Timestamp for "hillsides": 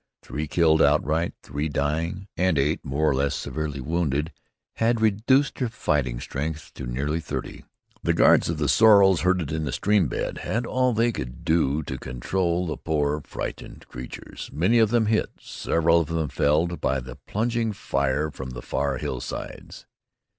18.97-19.85